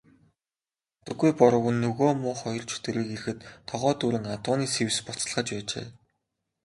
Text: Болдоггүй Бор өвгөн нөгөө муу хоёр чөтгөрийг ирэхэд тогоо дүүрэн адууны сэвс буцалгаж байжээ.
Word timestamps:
Болдоггүй 1.03 1.31
Бор 1.41 1.53
өвгөн 1.57 1.77
нөгөө 1.83 2.11
муу 2.21 2.35
хоёр 2.41 2.63
чөтгөрийг 2.69 3.09
ирэхэд 3.15 3.39
тогоо 3.69 3.91
дүүрэн 3.99 4.25
адууны 4.35 4.67
сэвс 4.73 4.97
буцалгаж 5.07 5.47
байжээ. 5.55 5.87